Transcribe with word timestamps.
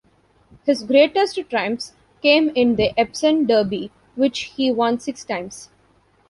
His 0.65 0.81
greatest 0.83 1.37
triumphs 1.51 1.93
came 2.23 2.49
in 2.55 2.75
the 2.75 2.91
Epsom 2.99 3.45
Derby 3.45 3.91
which 4.15 4.45
he 4.55 4.71
won 4.71 4.99
six 4.99 5.23
times. 5.23 5.69